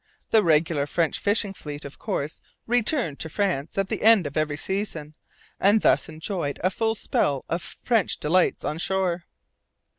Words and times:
The 0.31 0.41
regular 0.43 0.87
French 0.87 1.19
fishing 1.19 1.53
fleet 1.53 1.85
of 1.85 1.99
course 1.99 2.41
returned 2.65 3.19
to 3.19 3.29
France 3.29 3.77
at 3.77 3.87
the 3.87 4.01
end 4.01 4.25
of 4.25 4.35
every 4.35 4.57
season, 4.57 5.13
and 5.59 5.79
thus 5.81 6.09
enjoyed 6.09 6.59
a 6.63 6.71
full 6.71 6.95
spell 6.95 7.45
of 7.47 7.77
French 7.83 8.17
delights 8.17 8.63
on 8.63 8.79
shore. 8.79 9.25